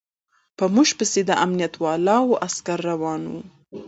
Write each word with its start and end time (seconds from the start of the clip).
په 0.57 0.65
موږ 0.73 0.89
پسې 0.99 1.21
د 1.29 1.31
امنيت 1.45 1.73
والاو 1.83 2.39
عسکر 2.45 2.77
روان 2.91 3.21
و. 3.31 3.33